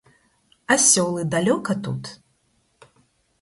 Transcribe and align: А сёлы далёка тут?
А 0.75 0.77
сёлы 0.85 1.25
далёка 1.35 1.77
тут? 1.89 2.03